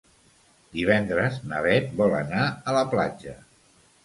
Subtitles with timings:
[0.77, 3.37] Divendres na Beth vol anar a la platja.